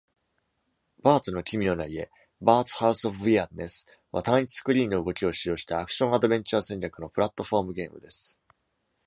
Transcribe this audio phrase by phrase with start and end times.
[1.03, 1.95] 「バーツの奇妙な家
[2.45, 8.39] （Bart's House of Weirdness）」は、単一スクリーンの動きを使用したアクションアドベンチャー戦略のプラットフォームゲームです。